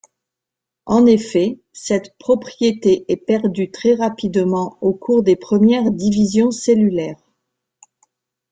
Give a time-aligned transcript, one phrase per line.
[0.87, 7.29] En effet, cette propriété est perdue très rapidement au cours des premières divisions cellulaires.